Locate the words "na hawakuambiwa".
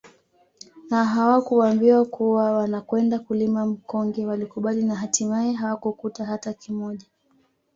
0.89-2.05